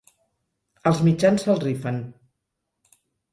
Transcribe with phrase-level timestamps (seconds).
[0.91, 2.01] Els mitjans se'l rifen.